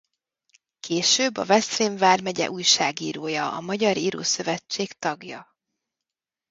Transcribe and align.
Később 0.79 1.37
a 1.37 1.45
Veszprém 1.45 1.95
Vármegye 1.97 2.49
újságírója.A 2.49 3.61
Magyar 3.61 3.97
Írószövetség 3.97 4.91
tagja. 4.93 5.55